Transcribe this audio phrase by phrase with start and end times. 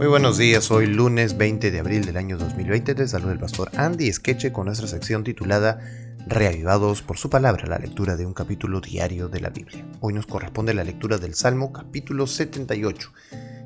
[0.00, 3.70] Muy buenos días, hoy lunes 20 de abril del año 2020 te saluda el pastor
[3.76, 5.78] Andy Skeche con nuestra sección titulada
[6.26, 9.84] Reavivados por su palabra, la lectura de un capítulo diario de la Biblia.
[10.00, 13.12] Hoy nos corresponde la lectura del Salmo capítulo 78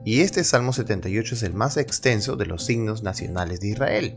[0.05, 4.17] y este Salmo 78 es el más extenso de los signos nacionales de Israel.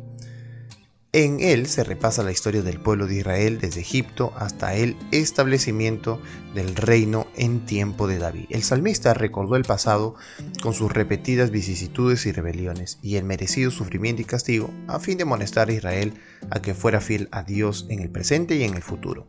[1.18, 6.22] En él se repasa la historia del pueblo de Israel desde Egipto hasta el establecimiento
[6.54, 8.46] del reino en tiempo de David.
[8.52, 10.14] El salmista recordó el pasado
[10.62, 15.24] con sus repetidas vicisitudes y rebeliones y el merecido sufrimiento y castigo a fin de
[15.24, 16.14] amonestar a Israel
[16.52, 19.28] a que fuera fiel a Dios en el presente y en el futuro.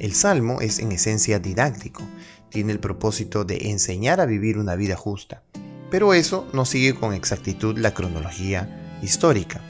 [0.00, 2.02] El salmo es en esencia didáctico,
[2.48, 5.44] tiene el propósito de enseñar a vivir una vida justa,
[5.92, 9.60] pero eso no sigue con exactitud la cronología histórica.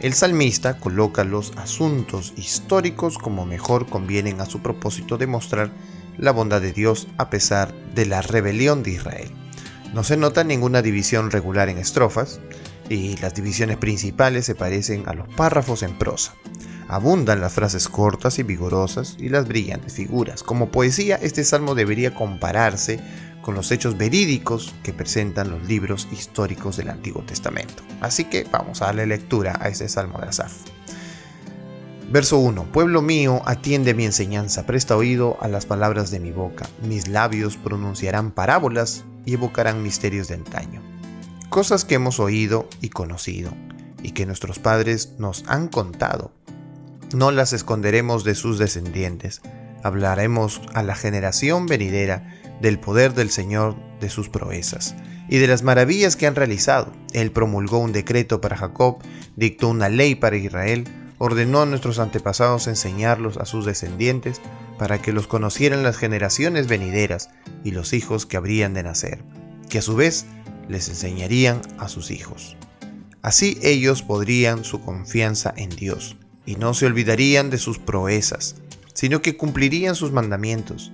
[0.00, 5.70] El salmista coloca los asuntos históricos como mejor convienen a su propósito de mostrar
[6.18, 9.30] la bondad de Dios a pesar de la rebelión de Israel.
[9.94, 12.40] No se nota ninguna división regular en estrofas,
[12.88, 16.34] y las divisiones principales se parecen a los párrafos en prosa.
[16.88, 20.42] Abundan las frases cortas y vigorosas y las brillantes figuras.
[20.42, 23.00] Como poesía, este salmo debería compararse
[23.46, 27.84] con los hechos verídicos que presentan los libros históricos del Antiguo Testamento.
[28.00, 30.52] Así que vamos a darle lectura a este Salmo de Asaf.
[32.10, 32.64] Verso 1.
[32.72, 36.66] Pueblo mío, atiende mi enseñanza, presta oído a las palabras de mi boca.
[36.82, 40.82] Mis labios pronunciarán parábolas y evocarán misterios de antaño.
[41.48, 43.52] Cosas que hemos oído y conocido,
[44.02, 46.32] y que nuestros padres nos han contado.
[47.14, 49.40] No las esconderemos de sus descendientes.
[49.84, 54.94] Hablaremos a la generación venidera del poder del Señor, de sus proezas
[55.28, 56.92] y de las maravillas que han realizado.
[57.12, 58.98] Él promulgó un decreto para Jacob,
[59.36, 60.84] dictó una ley para Israel,
[61.18, 64.40] ordenó a nuestros antepasados enseñarlos a sus descendientes
[64.78, 67.30] para que los conocieran las generaciones venideras
[67.64, 69.22] y los hijos que habrían de nacer,
[69.68, 70.26] que a su vez
[70.68, 72.56] les enseñarían a sus hijos.
[73.22, 78.56] Así ellos podrían su confianza en Dios y no se olvidarían de sus proezas,
[78.94, 80.92] sino que cumplirían sus mandamientos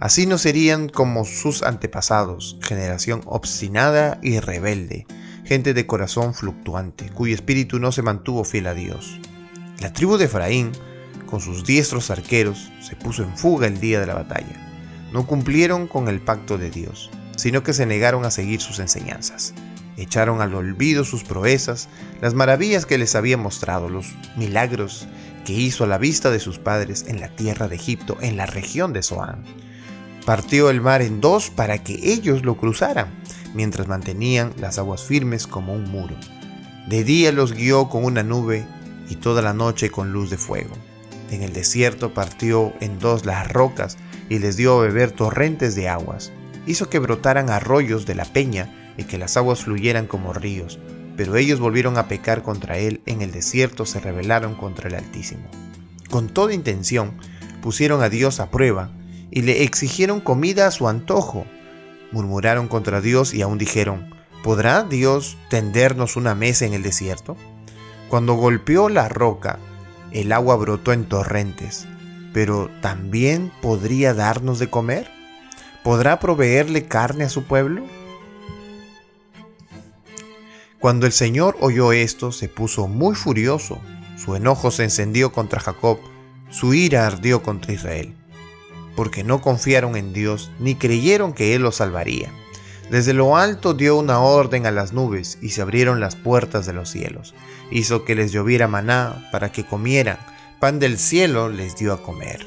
[0.00, 5.06] Así no serían como sus antepasados, generación obstinada y rebelde,
[5.44, 9.20] gente de corazón fluctuante, cuyo espíritu no se mantuvo fiel a Dios.
[9.78, 10.72] La tribu de Efraín,
[11.26, 14.56] con sus diestros arqueros, se puso en fuga el día de la batalla.
[15.12, 19.52] No cumplieron con el pacto de Dios, sino que se negaron a seguir sus enseñanzas.
[19.98, 21.90] Echaron al olvido sus proezas,
[22.22, 25.08] las maravillas que les había mostrado, los milagros
[25.44, 28.46] que hizo a la vista de sus padres en la tierra de Egipto, en la
[28.46, 29.44] región de Zoán
[30.26, 33.08] Partió el mar en dos para que ellos lo cruzaran,
[33.54, 36.14] mientras mantenían las aguas firmes como un muro.
[36.88, 38.64] De día los guió con una nube
[39.08, 40.74] y toda la noche con luz de fuego.
[41.30, 43.96] En el desierto partió en dos las rocas
[44.28, 46.32] y les dio a beber torrentes de aguas.
[46.66, 50.78] Hizo que brotaran arroyos de la peña y que las aguas fluyeran como ríos.
[51.16, 55.48] Pero ellos volvieron a pecar contra él, en el desierto se rebelaron contra el Altísimo.
[56.10, 57.12] Con toda intención
[57.62, 58.90] pusieron a Dios a prueba
[59.30, 61.46] y le exigieron comida a su antojo.
[62.12, 67.36] Murmuraron contra Dios y aún dijeron, ¿podrá Dios tendernos una mesa en el desierto?
[68.08, 69.58] Cuando golpeó la roca,
[70.10, 71.86] el agua brotó en torrentes,
[72.32, 75.08] pero ¿también podría darnos de comer?
[75.84, 77.84] ¿Podrá proveerle carne a su pueblo?
[80.80, 83.78] Cuando el Señor oyó esto, se puso muy furioso.
[84.16, 85.98] Su enojo se encendió contra Jacob,
[86.50, 88.19] su ira ardió contra Israel
[89.00, 92.30] porque no confiaron en Dios ni creyeron que Él los salvaría.
[92.90, 96.74] Desde lo alto dio una orden a las nubes y se abrieron las puertas de
[96.74, 97.34] los cielos.
[97.70, 100.18] Hizo que les lloviera maná para que comieran.
[100.60, 102.46] Pan del cielo les dio a comer.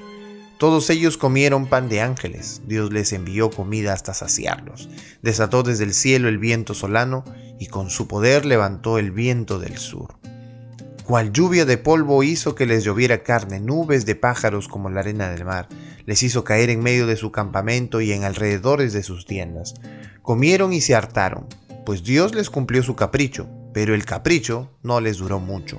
[0.60, 2.62] Todos ellos comieron pan de ángeles.
[2.68, 4.90] Dios les envió comida hasta saciarlos.
[5.24, 7.24] Desató desde el cielo el viento solano
[7.60, 10.14] y con su poder levantó el viento del sur.
[11.04, 15.32] Cual lluvia de polvo hizo que les lloviera carne, nubes de pájaros como la arena
[15.32, 15.68] del mar,
[16.06, 19.76] les hizo caer en medio de su campamento y en alrededores de sus tiendas.
[20.22, 21.48] Comieron y se hartaron,
[21.86, 25.78] pues Dios les cumplió su capricho, pero el capricho no les duró mucho.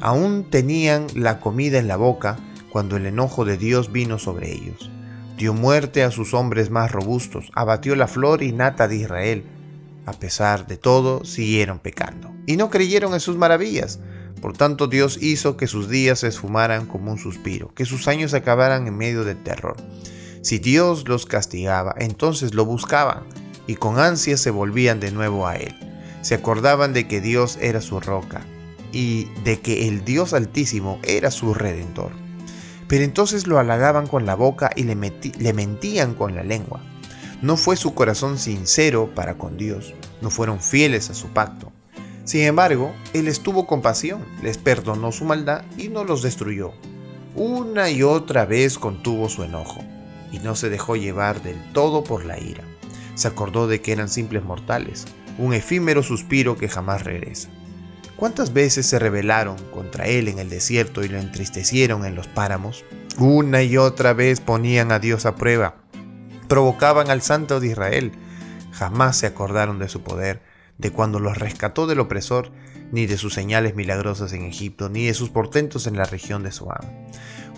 [0.00, 2.38] Aún tenían la comida en la boca
[2.70, 4.90] cuando el enojo de Dios vino sobre ellos.
[5.36, 9.44] Dio muerte a sus hombres más robustos, abatió la flor y nata de Israel.
[10.06, 12.30] A pesar de todo, siguieron pecando.
[12.46, 14.00] Y no creyeron en sus maravillas
[14.40, 18.34] por tanto Dios hizo que sus días se esfumaran como un suspiro, que sus años
[18.34, 19.76] acabaran en medio del terror.
[20.42, 23.24] Si Dios los castigaba, entonces lo buscaban
[23.66, 25.74] y con ansia se volvían de nuevo a Él.
[26.22, 28.42] Se acordaban de que Dios era su roca
[28.92, 32.12] y de que el Dios altísimo era su redentor.
[32.88, 34.96] Pero entonces lo halagaban con la boca y le,
[35.38, 36.80] le mentían con la lengua.
[37.42, 41.72] No fue su corazón sincero para con Dios, no fueron fieles a su pacto.
[42.30, 46.70] Sin embargo, Él estuvo con pasión, les perdonó su maldad y no los destruyó.
[47.34, 49.80] Una y otra vez contuvo su enojo
[50.30, 52.62] y no se dejó llevar del todo por la ira.
[53.16, 55.06] Se acordó de que eran simples mortales,
[55.38, 57.48] un efímero suspiro que jamás regresa.
[58.14, 62.84] ¿Cuántas veces se rebelaron contra él en el desierto y lo entristecieron en los páramos?
[63.18, 65.78] Una y otra vez ponían a Dios a prueba,
[66.46, 68.12] provocaban al Santo de Israel,
[68.70, 70.48] jamás se acordaron de su poder,
[70.80, 72.50] de cuando los rescató del opresor,
[72.92, 76.50] ni de sus señales milagrosas en Egipto, ni de sus portentos en la región de
[76.50, 77.08] Soán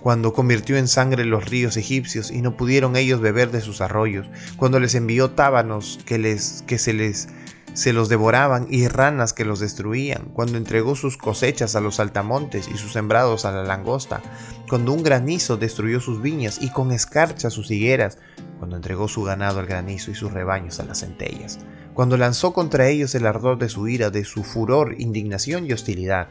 [0.02, 4.26] cuando convirtió en sangre los ríos egipcios y no pudieron ellos beber de sus arroyos,
[4.56, 7.28] cuando les envió tábanos que, les, que se les
[7.74, 12.68] se los devoraban y ranas que los destruían, cuando entregó sus cosechas a los altamontes
[12.68, 14.20] y sus sembrados a la langosta,
[14.68, 18.18] cuando un granizo destruyó sus viñas y con escarcha sus higueras,
[18.58, 21.58] cuando entregó su ganado al granizo y sus rebaños a las centellas,
[21.94, 26.28] cuando lanzó contra ellos el ardor de su ira, de su furor, indignación y hostilidad,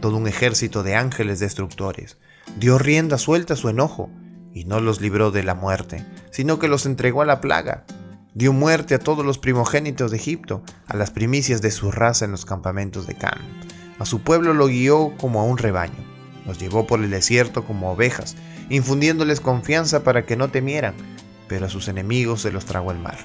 [0.00, 2.18] todo un ejército de ángeles destructores,
[2.58, 4.10] dio rienda suelta a su enojo,
[4.54, 7.84] y no los libró de la muerte, sino que los entregó a la plaga.
[8.34, 12.30] Dio muerte a todos los primogénitos de Egipto, a las primicias de su raza en
[12.30, 13.38] los campamentos de Can.
[13.98, 16.02] A su pueblo lo guió como a un rebaño,
[16.46, 18.36] los llevó por el desierto como ovejas,
[18.70, 20.94] infundiéndoles confianza para que no temieran,
[21.46, 23.18] pero a sus enemigos se los tragó el mar.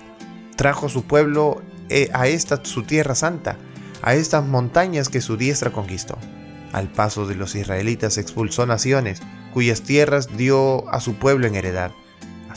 [0.58, 3.58] Trajo su pueblo eh, a esta su tierra santa,
[4.02, 6.18] a estas montañas que su diestra conquistó.
[6.74, 9.22] Al paso de los israelitas expulsó naciones,
[9.54, 11.92] cuyas tierras dio a su pueblo en heredad.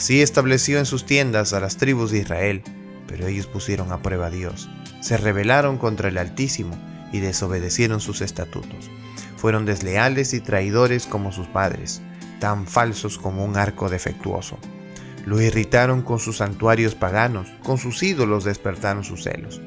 [0.00, 2.62] Así estableció en sus tiendas a las tribus de Israel,
[3.06, 4.70] pero ellos pusieron a prueba a Dios,
[5.02, 6.74] se rebelaron contra el Altísimo
[7.12, 8.90] y desobedecieron sus estatutos.
[9.36, 12.00] Fueron desleales y traidores como sus padres,
[12.38, 14.56] tan falsos como un arco defectuoso.
[15.26, 19.60] Lo irritaron con sus santuarios paganos, con sus ídolos despertaron sus celos.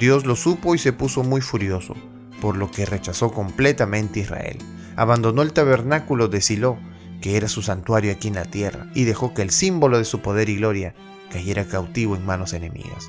[0.00, 1.94] Dios lo supo y se puso muy furioso
[2.40, 4.58] por lo que rechazó completamente Israel.
[4.96, 6.76] Abandonó el tabernáculo de Silo,
[7.26, 10.20] que era su santuario aquí en la tierra, y dejó que el símbolo de su
[10.20, 10.94] poder y gloria
[11.32, 13.08] cayera cautivo en manos enemigas.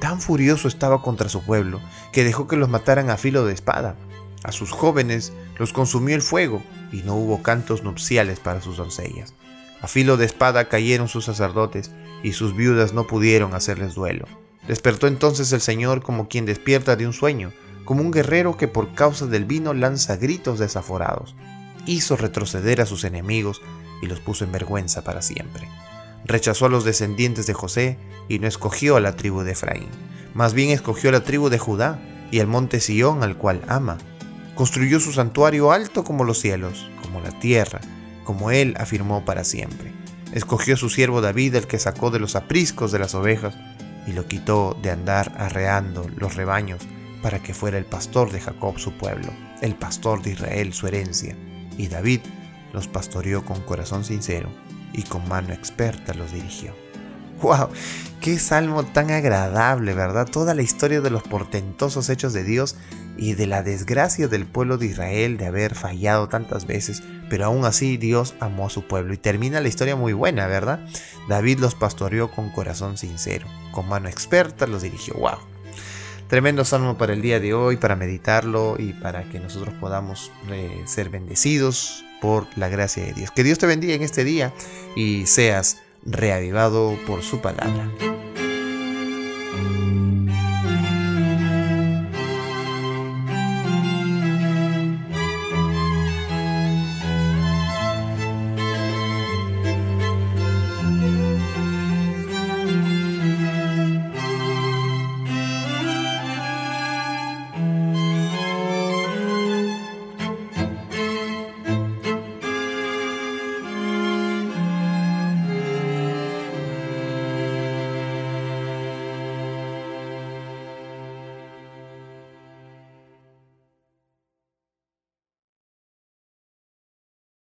[0.00, 1.78] Tan furioso estaba contra su pueblo
[2.10, 3.94] que dejó que los mataran a filo de espada.
[4.42, 6.62] A sus jóvenes los consumió el fuego
[6.92, 9.34] y no hubo cantos nupciales para sus doncellas.
[9.82, 11.90] A filo de espada cayeron sus sacerdotes
[12.22, 14.24] y sus viudas no pudieron hacerles duelo.
[14.66, 17.52] Despertó entonces el Señor como quien despierta de un sueño
[17.84, 21.34] como un guerrero que por causa del vino lanza gritos desaforados.
[21.88, 23.62] Hizo retroceder a sus enemigos
[24.02, 25.66] y los puso en vergüenza para siempre.
[26.26, 27.96] Rechazó a los descendientes de José
[28.28, 29.88] y no escogió a la tribu de Efraín.
[30.34, 31.98] Más bien escogió a la tribu de Judá
[32.30, 33.96] y al monte Sión al cual ama.
[34.54, 37.80] Construyó su santuario alto como los cielos, como la tierra,
[38.24, 39.90] como él afirmó para siempre.
[40.34, 43.54] Escogió a su siervo David, el que sacó de los apriscos de las ovejas,
[44.06, 46.82] y lo quitó de andar arreando los rebaños
[47.22, 49.32] para que fuera el pastor de Jacob su pueblo,
[49.62, 51.34] el pastor de Israel su herencia.
[51.78, 52.20] Y David
[52.74, 54.50] los pastoreó con corazón sincero
[54.92, 56.74] y con mano experta los dirigió.
[57.40, 57.68] ¡Wow!
[58.20, 60.26] ¡Qué salmo tan agradable, ¿verdad?
[60.26, 62.76] Toda la historia de los portentosos hechos de Dios
[63.16, 67.64] y de la desgracia del pueblo de Israel de haber fallado tantas veces, pero aún
[67.64, 70.80] así Dios amó a su pueblo y termina la historia muy buena, ¿verdad?
[71.28, 75.14] David los pastoreó con corazón sincero, con mano experta los dirigió.
[75.14, 75.38] ¡Wow!
[76.28, 80.82] Tremendo salmo para el día de hoy, para meditarlo y para que nosotros podamos eh,
[80.84, 83.30] ser bendecidos por la gracia de Dios.
[83.30, 84.52] Que Dios te bendiga en este día
[84.94, 87.90] y seas reavivado por su palabra.